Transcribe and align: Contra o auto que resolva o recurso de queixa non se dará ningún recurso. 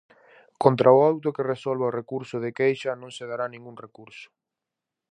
Contra 0.63 0.95
o 0.97 1.03
auto 1.09 1.33
que 1.35 1.49
resolva 1.53 1.89
o 1.89 1.95
recurso 1.99 2.35
de 2.43 2.51
queixa 2.59 2.91
non 3.01 3.11
se 3.17 3.23
dará 3.31 3.45
ningún 3.47 3.75
recurso. 3.85 4.27